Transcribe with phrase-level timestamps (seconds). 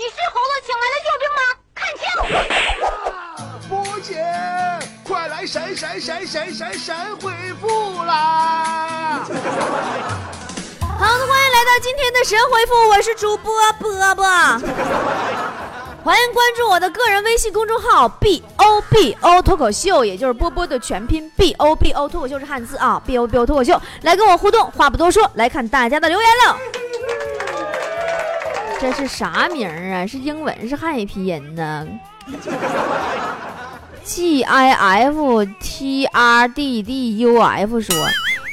[0.00, 1.44] 你是猴子请来的救兵吗？
[1.76, 2.08] 看清！
[3.68, 4.24] 波姐，
[5.04, 7.30] 快来闪闪闪闪闪闪回
[7.60, 9.20] 复啦！
[9.20, 14.24] 好的，欢迎来到今天的神回复，我是主播波波。
[16.02, 24.70] 欢迎关注我的个人微信公众号 b o b o 脱口秀，也就是波波的全拼 b o b o 脱口秀是汉字啊，b o b o 脱口秀，来跟我互动。
[24.70, 26.56] 话不多说，来看大家的留言了。
[28.80, 30.06] 这是啥名啊？
[30.06, 31.86] 是英文是汉语拼音呢？
[34.02, 37.94] G I F T R D D U F 说，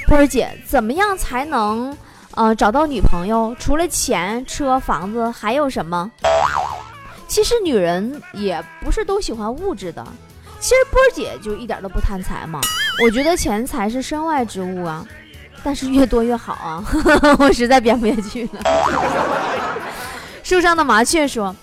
[0.05, 1.97] 波儿姐，怎么样才能
[2.35, 3.55] 呃找到女朋友？
[3.57, 6.11] 除了钱、车、房子，还有什么？
[7.27, 10.05] 其实女人也不是都喜欢物质的，
[10.59, 12.59] 其实波儿姐就一点都不贪财嘛。
[13.02, 15.05] 我觉得钱财是身外之物啊，
[15.63, 16.83] 但是越多越好啊。
[17.39, 18.59] 我实在编不下去了。
[20.47, 21.53] 树上的麻雀说：“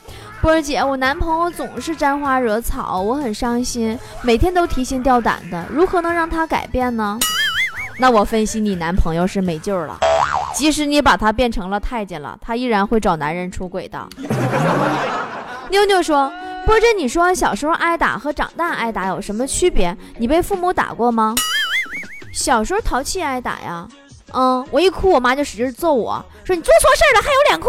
[0.43, 7.19] 波儿姐，我男朋友总是沾花惹草，我很伤心，每天都提心吊胆的，如何能让他改变呢？”
[7.99, 9.97] 那我分析你男朋友是没救了，
[10.55, 14.07] 即使你把他变成了太监了，他依然会找男人出轨的。
[15.71, 16.31] 妞妞说
[16.67, 19.97] ：“波姐，你说小时候挨打和长大挨打有什么区别？
[20.19, 21.35] 你被父母打过吗？
[22.35, 23.89] 小时候淘气挨打呀，
[24.35, 27.67] 嗯，我一哭，我妈就使劲揍我，说你做错事了还有脸哭。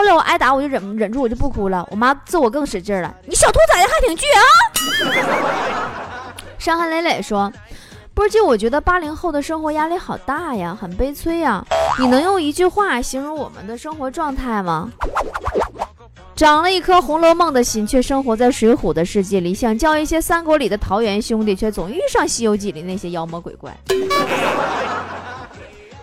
[0.00, 1.86] 后来我挨打，我就忍忍住，我就不哭了。
[1.90, 6.32] 我妈揍我更使劲了，你小兔崽子还挺倔啊！
[6.58, 7.52] 伤痕累累说：
[8.14, 11.62] 波姐，我觉得八零后的生活压力好大呀，很悲催呀。
[11.98, 14.88] 你能用一句话形容我们的生活状态吗？”
[16.34, 23.70] 长了一颗《红楼梦》的心，却生活在《水浒》的世界里；想叫一些《三国》里的桃园兄弟，却总遇上《西游记》里那些妖魔鬼怪。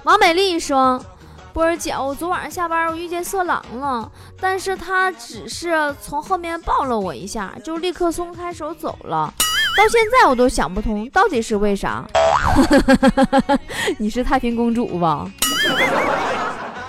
[0.03, 1.03] 王美丽说
[1.57, 9.33] ：“波儿姐，我昨晚上下班，我遇见色狼了，但是他只是从后面抱了我一下，就立刻松开手走了。
[9.75, 12.05] 到现在我都想不通，到底是为啥？
[13.97, 15.27] 你是太平公主吧？”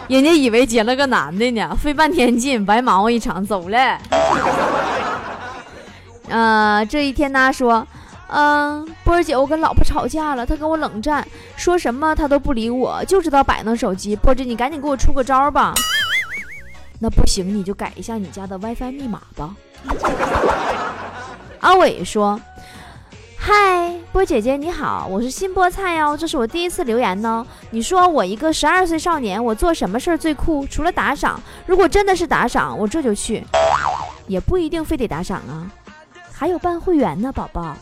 [0.06, 3.98] 人家以为结了个男的呢，费半天劲，白忙活一场，走了。
[6.28, 7.86] 呃，这一天呢，说，
[8.28, 14.14] 嗯，波儿姐，我跟老婆吵架了，她跟我冷战，说什么她都不理我，就知道摆弄手机。
[14.14, 15.74] 波儿姐，你赶紧给我出个招吧。
[17.00, 19.54] 那不行，你就改一下你家的 WiFi 密码吧。
[21.60, 22.40] 阿伟说。
[23.40, 27.46] 嗨，波姐姐你好，我是新菠菜哟，这是我第一次留言呢。
[27.70, 30.66] 你说我一个十二岁少年，我做什么事儿最酷？
[30.66, 33.42] 除了打赏，如果真的是打赏，我这就去，
[34.26, 35.70] 也不一定非得打赏啊，
[36.30, 37.74] 还有办会员呢，宝宝。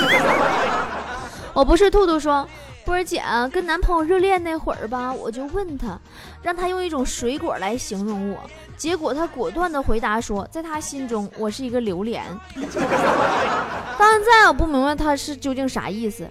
[1.54, 2.46] 我不是兔兔说。
[2.84, 3.22] 波儿姐
[3.52, 5.96] 跟男朋友热恋那会儿吧，我就问他，
[6.42, 8.40] 让他用一种水果来形容我，
[8.76, 12.24] 结果他果断的回答说，在他心中我是一个榴莲。
[12.56, 16.28] 到现在我不明白他是究竟啥意思，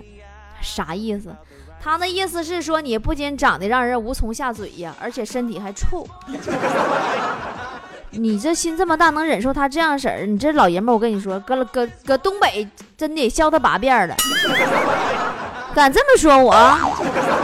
[0.61, 1.33] 啥意思？
[1.81, 6.05] 他那意思是说你不仅长得让人无从下嘴呀，而且身体还臭。
[8.11, 10.25] 你这心这么大，能忍受他这样式儿？
[10.25, 12.67] 你这老爷们儿，我跟你说，搁搁搁东北
[12.97, 14.15] 真得削他八遍了。
[15.73, 16.77] 敢这么说我？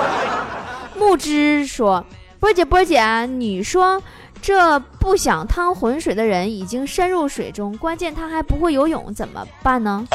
[0.99, 2.03] 木之说
[2.39, 4.01] ：“波姐，波姐，你说
[4.41, 10.05] 这不想趟浑水的人已经深入水中，关键他还不会游泳，怎么办呢？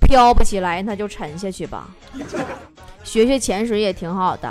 [0.00, 1.88] 漂不起来，那就沉下去吧。
[3.04, 4.50] 学学潜水也挺好的。”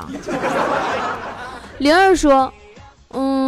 [1.79, 2.53] 灵儿说
[3.11, 3.44] ：“嗯，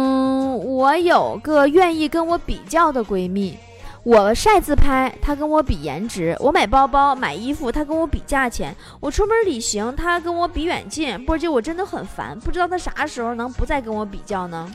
[0.58, 3.58] 我有个愿意跟我比较的闺蜜。”
[4.04, 11.22] 我晒自拍，她跟我比颜值；我买包包、买衣服，她跟我比价钱；我出门旅行，她跟我比远近。
[11.26, 14.70] 波姐，我真的很烦，不知道她啥时候能不再跟我比较呢？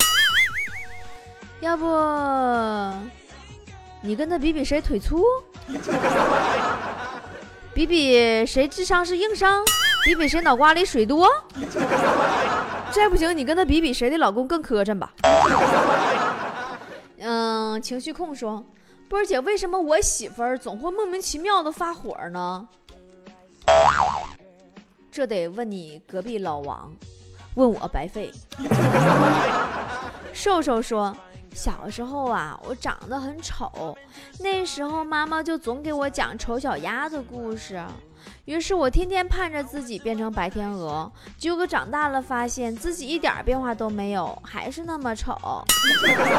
[1.61, 1.85] 要不
[4.01, 5.23] 你跟他比比谁腿粗，
[7.73, 9.63] 比比谁智商是硬伤，
[10.03, 11.28] 比比谁脑瓜里水多。
[12.91, 15.11] 再不行，你跟他比比谁的老公更磕碜吧。
[17.19, 18.63] 嗯，情绪控说。
[19.09, 22.68] 波儿姐，为什么我媳妇儿总会莫名其妙的发火呢？
[25.12, 26.92] 这得问你隔壁老王，
[27.56, 28.31] 问我白费。
[30.33, 31.15] 瘦瘦说，
[31.53, 33.95] 小时候啊，我长得很丑，
[34.39, 37.81] 那时候妈妈就总给我讲丑小鸭的故事。
[38.45, 45.38] 于是我天天盼着自己变成白天鹅，结果长大了发现自己一点变化都没有，还是那么丑。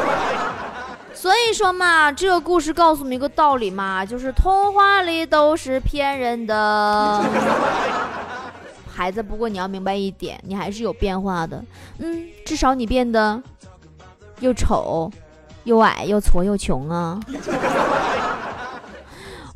[1.15, 7.23] 所以说嘛，这个故事告诉我们一个道理嘛，就是童话里都是骗人的。
[8.91, 11.63] 孩子，不过你要明白一点，你还是有变化的。
[11.99, 13.43] 嗯，至少你变得
[14.41, 15.11] 又丑
[15.65, 17.21] 又矮又矬又穷啊？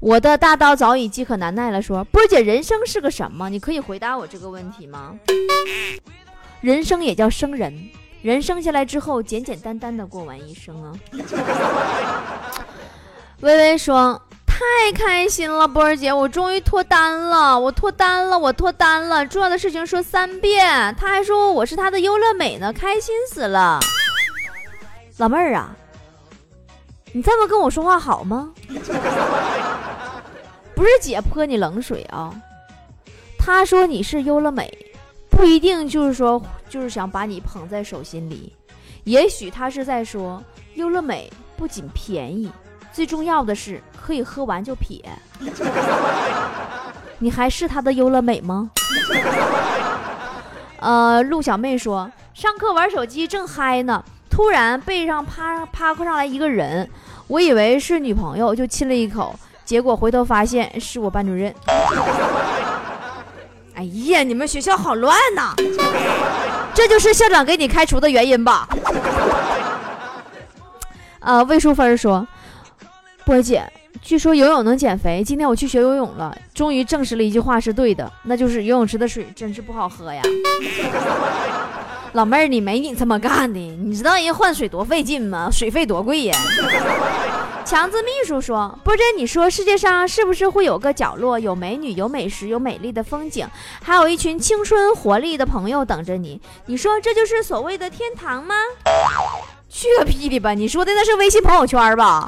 [0.01, 3.49] 我的大刀早已饥渴难耐了，说波姐，人生是个什么？
[3.49, 5.15] 你可以回答我这个问题吗？
[6.61, 7.91] 人生也叫生人，
[8.23, 10.93] 人生下来之后，简简单单的过完一生啊。
[13.41, 14.21] 微微说。
[14.59, 17.57] 太开心了，波儿姐，我终于脱单了！
[17.57, 19.25] 我脱单了，我脱单了！
[19.25, 23.79] 重要的事情说三遍，他还说我是他的优乐美呢，开心死了！
[25.19, 25.75] 老妹儿啊，
[27.13, 28.53] 你这么跟我说话好吗？
[30.77, 32.33] 不是姐泼你冷水啊！
[33.37, 34.73] 他说你是优乐美，
[35.29, 38.55] 不一定就是说就是想把你捧在手心里，
[39.03, 40.41] 也许他是在说
[40.75, 42.49] 优乐美不仅便宜。
[42.93, 45.05] 最重要的是可以喝完就撇，
[47.19, 48.71] 你还是他的优乐美吗？
[50.79, 54.05] 呃，陆小妹说上课玩手机正嗨呢，
[54.39, 56.89] 突然背上趴趴上来一个人，
[57.27, 61.53] 我以为是女朋友就亲了一口，结果回头发现是我班主任。
[63.75, 65.57] 哎呀，你们学校好乱呐！
[66.73, 68.69] 这就是校长给你开除的原因吧？
[71.19, 72.25] 呃，魏淑芬说。
[73.25, 73.65] 波姐，
[74.01, 75.21] 据说游泳能减肥。
[75.27, 80.23] 今天我去学游泳了，终于证实了一句话是对的，那就是游泳池的水真是不好喝呀。
[82.13, 85.49] 老妹儿，你没你这么干的，你知道人换水多费劲吗？
[85.53, 86.37] 水费多贵呀。
[87.65, 93.47] 强子秘书说：“波姐，你说世界上是不是会有个角落，有美女，有美食，有美丽的风景，
[93.83, 96.41] 还有一群青春活力的朋友等着你？
[96.65, 98.55] 你说这就是所谓的天堂吗？”
[99.69, 100.55] 去个屁的吧！
[100.55, 102.25] 你说的那是微信朋友圈吧？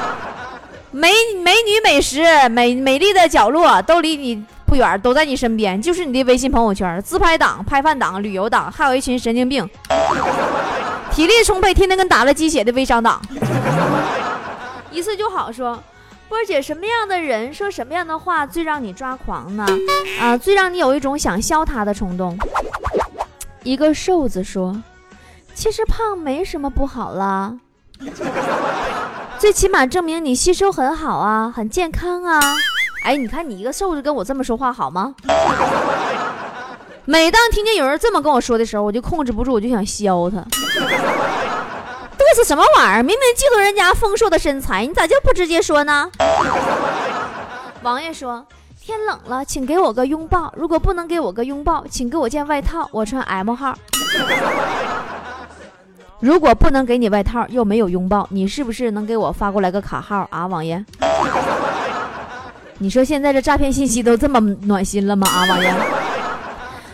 [0.90, 1.12] 美
[1.44, 7.00] 美女、美食、美美丽的角落都离你不远，都在你身边，就是你的微信朋友圈。
[7.02, 9.68] 自拍党、拍饭党、旅游党，还有一群神经病，
[11.10, 13.18] 体力充沛，天天跟打了鸡血的微商党。
[14.92, 15.82] 一次就好说，
[16.28, 19.66] 波儿姐，什么样的人说什么样的话最让你抓狂呢？
[20.20, 22.38] 啊，最让你有一种想削他的冲动。
[23.62, 24.82] 一个瘦子说。
[25.54, 27.58] 其实胖没什么不好啦，
[29.40, 32.40] 最起码证明你吸收很好啊，很健康啊。
[33.08, 35.14] 哎，你看你一个瘦子跟我这么说话好吗？
[37.06, 40.36] 每当听见有人这么跟我说的时候，我就控制不住，我就想削他。
[40.36, 40.42] 嘚
[42.36, 43.02] 瑟什么玩意儿？
[43.02, 46.10] 明明嫉妒人家丰硕的身材，你咋就不直接说呢？
[47.80, 48.44] 王爷说
[48.78, 50.52] ：“天冷了，请给我个拥抱。
[50.54, 53.74] 如果不能给我个拥抱，请给我件外套，我穿 M 号。”
[56.20, 60.84] 如果不能给你外套，又没有拥抱，你是不是能给我发过来个卡号啊，王爷？
[62.78, 65.28] 你说现在这诈骗信息都这么暖心了吗？
[65.28, 65.74] 啊，王爷？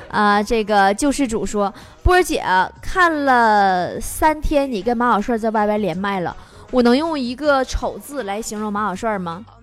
[0.08, 1.72] 啊，这个救世主说，
[2.02, 2.42] 波儿姐
[2.80, 6.34] 看了三天，你跟马小帅在 YY 连麦了，
[6.70, 9.44] 我能用一个丑字来形容马小帅吗？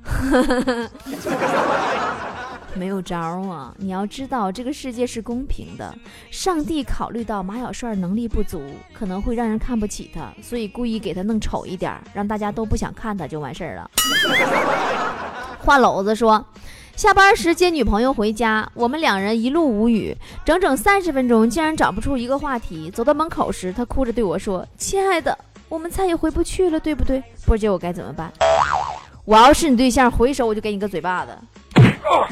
[2.74, 3.74] 没有招啊！
[3.78, 5.94] 你要知道，这个世界是公平的。
[6.30, 8.62] 上帝考虑到马小帅能力不足，
[8.94, 13.92] 可能会让人看不起他，所以故意给他弄丑一点，让大家都不想看他就完事儿了。
[15.63, 16.44] 话篓子说，
[16.96, 22.90] 下班时接女朋友回家，我们两人一路无语，整整三十分钟，竟然找不出一个话题。
[22.92, 25.38] 走到门口时，他哭着对我说：“亲爱的，
[25.69, 28.32] 我们再也回不去了，对不对？”波姐，我该怎么办？
[29.24, 31.32] 我要是你对象，回手我就给你个嘴巴子。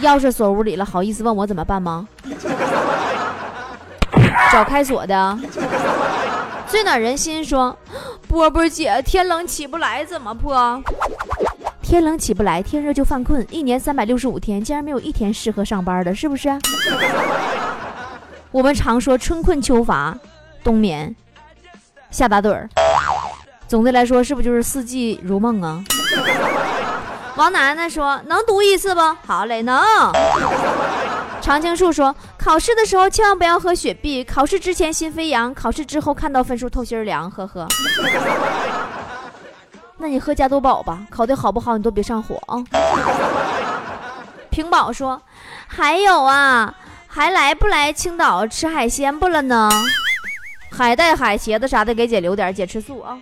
[0.02, 2.08] 钥匙锁屋里了，好意思问我怎么办吗？
[4.52, 5.40] 找开锁的。
[6.68, 7.76] 最暖人心说
[8.28, 10.82] ：“波波姐，天冷起不来怎么破？
[11.90, 13.44] 天冷起不来，天热就犯困。
[13.50, 16.48] 一年三百六十五天，竟然没有一天适合上班的，是不是？
[18.54, 20.16] 我们常说春困秋乏，
[20.64, 21.16] 冬眠，
[22.12, 22.70] 夏打盹儿。
[23.68, 25.84] 总的来说，是不是就是四季如梦啊？”
[27.36, 29.02] 王楠楠说：“能读一次不？
[29.26, 29.82] 好嘞，能。”
[31.42, 37.68] 常青树说：“考试的时候千万不要喝雪碧，考试之前心飞扬，考试之后看到分数透心凉。”呵呵。
[40.02, 42.64] 那你喝加多宝吧，考的好不好你都别上火啊。
[44.50, 45.22] 平宝说
[45.68, 46.74] ：“还有啊，
[47.08, 49.70] 还来不来青岛吃海鲜不了呢？
[50.72, 53.18] 海带、海茄子啥的，给姐留点，姐吃素啊。”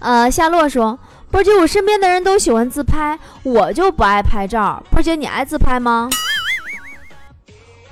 [0.00, 0.98] 呃，夏洛说。
[1.30, 4.82] 波姐，我身边的人都喜欢自拍，我就不爱拍照。
[4.90, 6.08] 波姐，你爱自拍吗？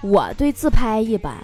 [0.01, 1.35] 我对自拍一般。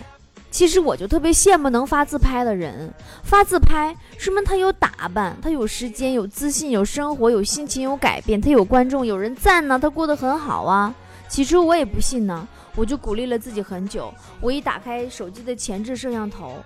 [0.53, 2.93] 其实我就特别羡慕能发自拍的人，
[3.25, 10.95] 发自拍说明他有打扮，他有时间，有自信，有生活，有心情，有改变，他有观众，有人赞呢，他过得很好啊。
[11.27, 14.13] 起初我也不信呢，我就鼓励了自己很久。
[14.43, 16.63] 我一打开手机的前置摄像头。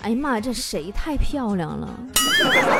[0.00, 1.88] 哎呀妈，这谁太漂亮了？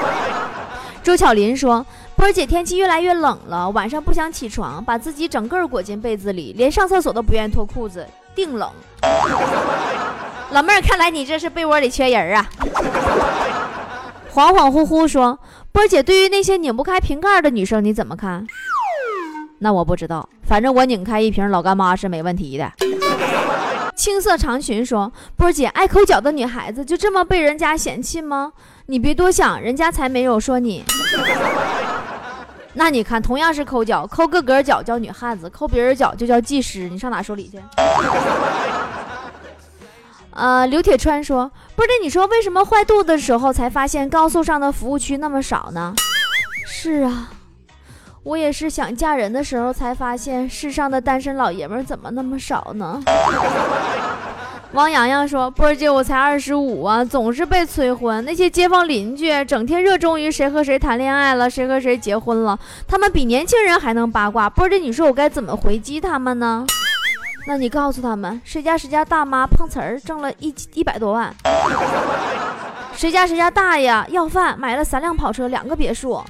[1.02, 1.84] 周巧林说
[2.20, 8.70] ：“波姐，天气越来越冷了，晚上不想起床，把自己整个裹进被子里，连上厕所都不愿意脱裤子，定冷。”
[10.52, 12.46] 老妹儿，看来你这是被窝里缺人啊！
[14.34, 15.38] 恍恍惚惚说
[15.72, 18.46] ：“波姐，对于那些拧不开瓶盖的女生，你怎么看？”
[19.60, 22.70] 那我不知道，反正我拧开一瓶老干妈是没问题的。
[23.96, 28.52] 青色长裙说：“波姐，爱抠脚的女孩子就这么被人家嫌弃吗？
[28.86, 30.84] 你别多想，人家才没有说你。
[32.72, 37.60] 那你看，同样是抠脚，抠个个脚叫女汉子，抠别人脚就叫技师，你上哪说理去？”
[40.32, 45.94] 呃，刘铁川说：“不是，你说为什么坏肚子的时候才发现高速上的服务区那么少呢？”
[46.66, 47.30] 是啊。
[48.22, 53.02] 我也是想嫁人的时候才发现，世上的单身老爷们怎么那么少呢？
[54.72, 58.24] 王洋洋说：“波儿姐，我才二十五啊，总是被催婚。
[58.24, 64.48] 那些街坊邻居整天热衷于谁和谁谈恋爱了，谁和谁结婚了，他们比年轻人还能八卦。
[64.48, 66.64] 波儿姐，你说我该怎么回击他们呢？
[67.48, 71.34] 那你告诉他们，谁家谁家大妈碰瓷儿挣了一一百多万，
[72.94, 76.22] 谁家谁家大爷要饭买了三辆跑车，两个别墅。”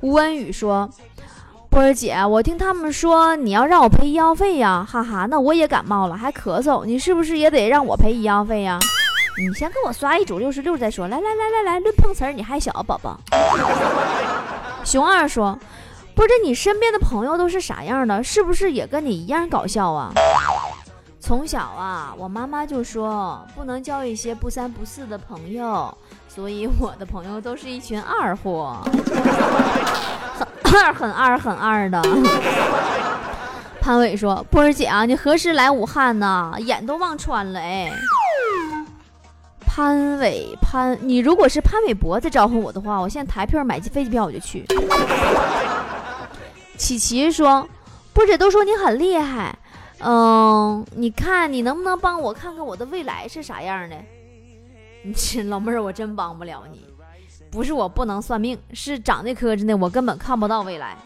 [0.00, 0.88] 吴文宇说
[1.70, 8.76] ：“波儿姐，我听他们说你要让我赔医药费呀，哈哈，那我也感冒了，还咳嗽，你是不是也得让我赔医药费呀？
[9.38, 11.06] 你先给我刷一组六十六再说。
[11.06, 13.16] 来来来来来，论碰瓷儿你还小，宝宝。”
[14.84, 15.56] 熊二说
[16.12, 18.20] ：“不是你身边的朋友都是啥样的？
[18.22, 20.12] 是不是也跟你一样搞笑啊？”
[21.20, 25.96] 从小啊，我妈妈就说不能交一些不三不四的朋友。
[26.26, 28.78] 所以我的朋友都是一群二货，
[30.76, 32.02] 二很二很二的。
[33.80, 36.52] 潘伟说：“波儿姐啊，你何时来武汉呢？
[36.58, 37.90] 眼都忘穿了哎。”
[39.66, 44.66] 潘伟潘，你如果是潘伟博在招呼我的话，我现在抬票买机飞机票我就去。
[46.76, 47.66] 琪琪说
[48.12, 49.56] ：“波姐都说你很厉害，
[50.00, 53.96] 嗯，你看你能不能帮我看看我的未来是啥样的？”
[55.04, 56.84] 你 这老妹儿，我真帮不了你。
[57.50, 60.96] 不是我不能算命，是长得磕碜的，我根本看不到未来。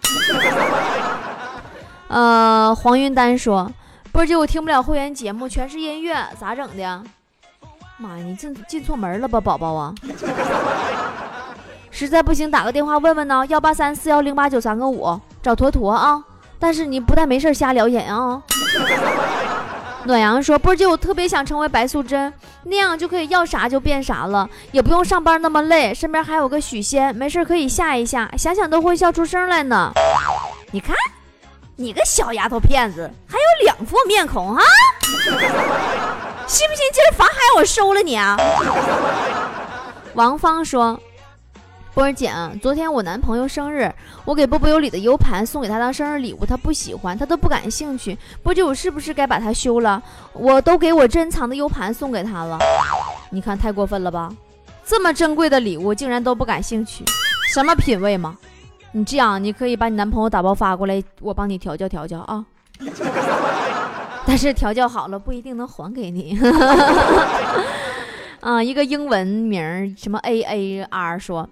[2.09, 3.71] 呃，黄云丹说
[4.13, 7.03] ：“波姐，我听不了会员节目，全是音乐，咋整的？”
[7.97, 9.95] 妈呀，你进进错门了吧，宝宝啊！
[11.91, 16.23] 实在不行，打个电话问问呢，幺八三四幺零八九三个五，找坨坨啊。
[16.59, 18.43] 但是你不带没事瞎聊眼啊。
[20.07, 22.31] 暖阳说：“波姐，我特别想成为白素贞，
[22.65, 25.95] 那样就可以要啥就变啥了，也不用上班那么累。
[25.95, 29.93] 身边还有个许仙，没事可以吓一吓，想想都会笑出声来呢。
[30.73, 30.95] 你看，
[31.77, 34.63] 你个小丫头片子，还有两副面孔啊！
[36.47, 38.37] 信不信今儿法海我收了你啊？”
[40.13, 41.01] 王芳说。
[41.95, 43.89] 波儿姐，昨天我男朋友生日，
[44.25, 48.19] 我给波波有理的 U 盘送给他当生日礼物，他不喜欢，他都不感兴趣。
[48.43, 50.03] 波姐，我是不是该把它修了？
[50.33, 52.59] 我都给我珍藏的 U 盘送给他了，
[53.31, 54.35] 你看太过分了吧？
[54.85, 57.05] 这么珍贵的礼物竟然都不感兴趣，
[57.55, 58.37] 什么品味吗？
[58.91, 62.45] 你这样，你可以把你男朋友打包发过来，我帮你调教调教啊。
[64.27, 66.37] 但是调教好了不一定能还给你。
[68.41, 71.49] 啊，一个英文名什么 A A R 说。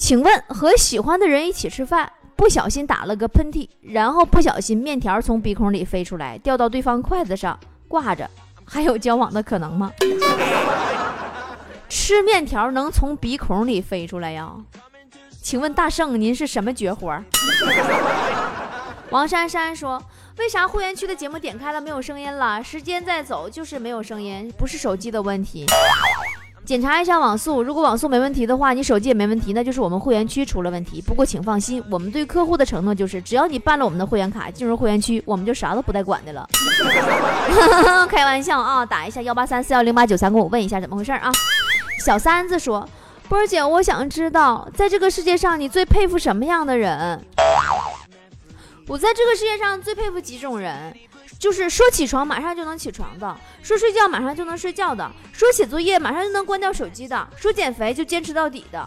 [0.00, 8.28] 请问和喜欢的人一起吃饭，不小心打了个喷嚏，然后不小心面条从鼻孔里飞出来，掉到对方筷子上挂着，
[8.64, 9.92] 还有交往的可能吗？
[11.90, 14.50] 吃面条能从鼻孔里飞出来呀？
[15.42, 17.22] 请问大圣您是什么绝活？
[19.10, 20.02] 王珊珊说
[20.38, 22.64] ：“为啥会员区的节目点开了没有声音了？
[22.64, 25.66] 时间在走，就是没有声音，不是手机的问题。”
[26.70, 31.02] 检查一下网速，如果网速没问题的话，你手机也没问题，那就是我们会员区出了问题。
[31.02, 36.48] 不过请放心，我们对客户的承诺就是，只要你办了我们的会员卡，进入会员区，我们就啥都不带管的了。
[38.08, 41.32] 开玩笑啊，打一下幺八三四幺零八九三五，问一下怎么回事啊？
[42.04, 42.88] 小三子说
[43.28, 47.20] ：“波儿姐，我想知道，在这个世界上你最佩服什么样的人？
[48.86, 50.94] 我在这个世界上最佩服几种人。”
[51.40, 58.86] 就是说起床马上就能起床的，说睡觉马上就能睡觉的，说写作业马上就能关掉手机的，说减肥就坚持到底的。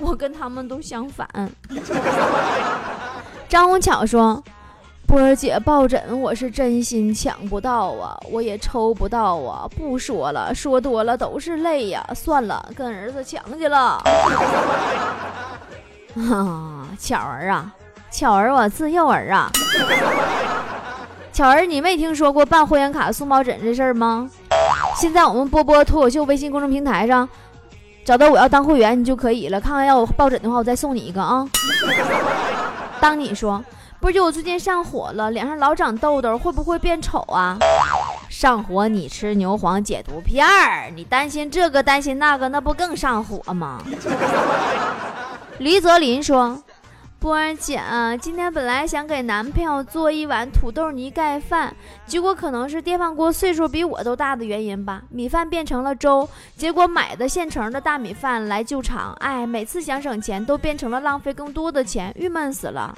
[0.00, 1.28] 我跟他们都相反。
[3.48, 4.42] 张红巧说
[5.06, 9.68] ：“波儿姐抱枕我是真心抢不到啊，我也抽不到啊。
[9.76, 12.04] 不说了，说多了都是泪呀。
[12.12, 14.02] 算了，跟儿子抢去了。
[16.16, 17.72] 啊，巧儿啊，
[18.10, 19.48] 巧儿我自幼儿啊。”
[21.32, 24.28] 巧儿，你没听说过办会员卡送抱枕这事儿吗？
[24.96, 27.26] 现在我们波波脱口秀微信公众平台上
[28.04, 29.58] 找到我要当会员，你就可以了。
[29.58, 31.48] 看看要我抱枕的话，我再送你一个啊。
[33.00, 33.64] 当你说
[33.98, 37.56] 波姐，我最近上火了，脸上老长痘痘，会不会变丑啊？
[38.28, 43.78] 上火你吃牛黄解毒片儿，你担心这个担心那个，那不更上火吗？
[45.58, 46.62] 黎泽林说。
[47.22, 47.80] 波儿姐，
[48.20, 51.72] 今天本来想给男朋友做一碗土豆泥盖饭，
[52.04, 56.28] 结果可能是电饭锅岁数比我都大的原因吧，米饭变成了粥。
[56.56, 62.92] 结果买的现成的大米饭来救场，哎，每次想省钱都变成了浪费更多的钱，郁闷死了。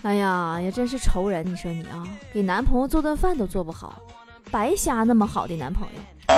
[0.00, 2.02] 哎呀，也真是愁人，你说你啊，
[2.32, 4.00] 给男朋友做顿饭都做不好，
[4.50, 6.34] 白瞎那么好的男朋友。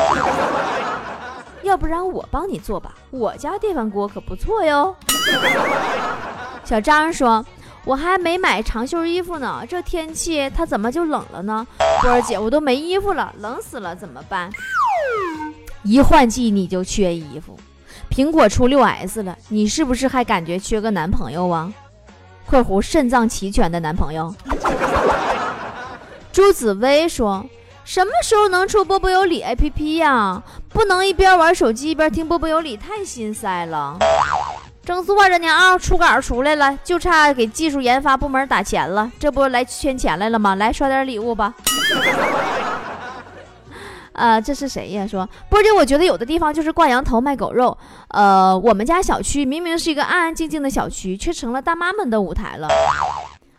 [1.62, 4.97] 要不然我帮你做吧，我家电饭锅可不错哟。
[6.64, 7.45] 小张说
[7.85, 11.66] ：“我还没买长袖衣服呢，这天气它怎么就冷了呢？
[12.00, 14.50] 波儿姐，我都没衣服了，冷死了，怎么办？
[15.83, 17.59] 一换季你就缺衣服。
[18.11, 21.71] 苹果出六 S 了，你是不是还感觉缺个男朋友啊
[22.47, 24.35] ？（括弧肾脏齐全的男朋友。
[26.33, 27.45] ）朱紫薇说
[27.85, 30.43] ：“什么时候能出波波有理 APP 呀？
[30.71, 33.99] 不能一边玩手机一边听波波有理，太心塞了。”
[34.85, 39.11] 正做着呢啊，初稿出来了，就差给技术研发部门打钱了。
[39.19, 40.55] 这不来圈钱来了吗？
[40.57, 41.55] 来刷点礼物吧。
[44.12, 45.07] 啊， 这是谁呀？
[45.07, 47.76] 说波姐，我觉得有的地方就是挂羊头卖狗肉。
[48.09, 52.69] 呃，我们家小区明明是一个安安静静的小区，却成了大妈们的舞台了。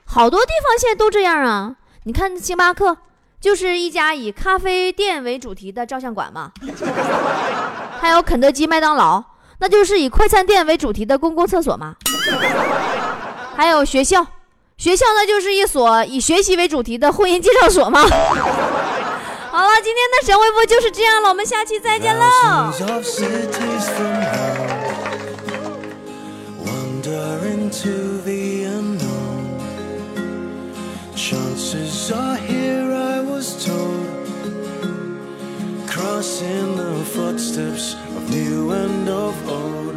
[0.06, 1.76] 好多地方现在都这样啊。
[2.04, 2.96] 你看星巴克，
[3.42, 6.52] 就是一家以咖啡店为主题的照相馆嘛。
[8.00, 9.24] 还有肯德基、麦当劳。
[9.66, 11.96] 那就是以快餐店为主题的公共厕所吗？
[13.58, 14.24] 还有学校，
[14.78, 18.02] 学校那就是一所以学习为主题的婚姻介绍所吗？
[19.50, 22.26] 好了，今天的神回复就是这样了，我们下期再见喽。
[38.30, 39.96] New and of old.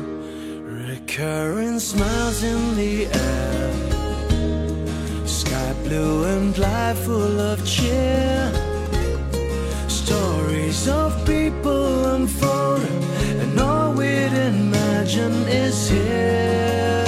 [0.89, 3.73] Recurring smiles in the air.
[5.27, 8.53] Sky blue and light full of cheer.
[9.89, 12.83] Stories of people unfold,
[13.43, 17.05] and all we'd imagine is here.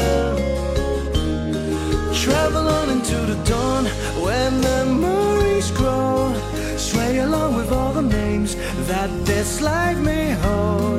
[2.15, 3.85] Travel on into the dawn
[4.23, 6.33] where memories grow.
[6.77, 8.57] Sway along with all the names
[8.89, 10.90] that this life may hold.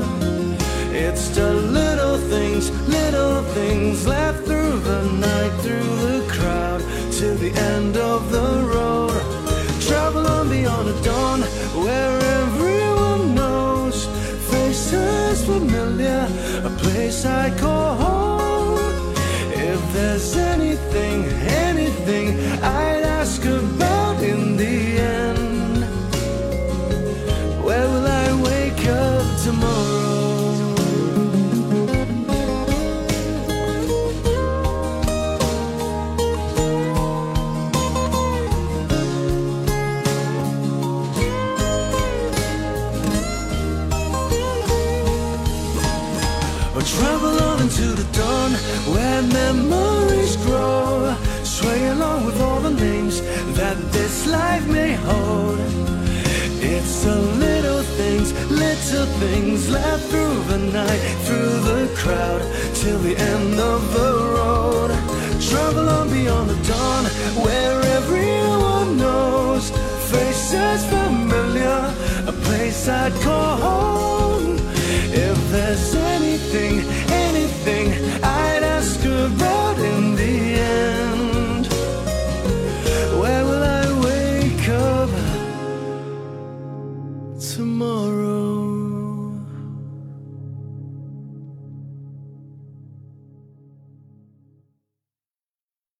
[3.53, 9.21] Things left through the night, through the crowd, till the end of the road.
[9.81, 11.41] Travel on beyond the dawn,
[11.83, 14.05] where everyone knows
[14.49, 16.27] faces familiar,
[16.63, 18.00] a place I call
[60.11, 62.41] through the night, through the crowd,
[62.75, 64.89] till the end of the road.
[65.39, 67.05] Travel on beyond the dawn
[67.45, 69.71] where everyone knows.
[70.11, 71.79] Faces familiar,
[72.27, 74.57] a place I'd call home.
[75.13, 75.91] If there's